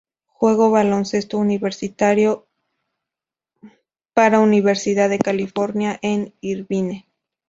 [0.25, 2.47] Juego baloncesto universitario
[4.15, 7.05] para Universidad de California en Irvine.